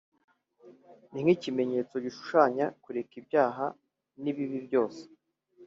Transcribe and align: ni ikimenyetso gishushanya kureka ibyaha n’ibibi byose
ni 1.11 1.21
ikimenyetso 1.35 1.95
gishushanya 2.05 2.65
kureka 2.83 3.13
ibyaha 3.21 3.65
n’ibibi 4.21 4.57
byose 4.67 5.01